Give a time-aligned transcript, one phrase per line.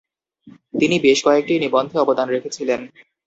[0.73, 2.81] তিনি বেশ কয়েকটি নিবন্ধে অবদান রেখেছিলেন।